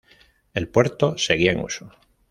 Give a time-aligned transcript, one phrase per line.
[0.55, 1.91] El puerto seguía en uso.